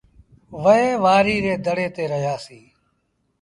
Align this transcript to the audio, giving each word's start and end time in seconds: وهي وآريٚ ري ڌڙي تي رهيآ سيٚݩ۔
وهي 0.61 0.89
وآريٚ 1.03 1.43
ري 1.45 1.53
ڌڙي 1.65 1.87
تي 1.95 2.03
رهيآ 2.11 2.35
سيٚݩ۔ 2.45 2.67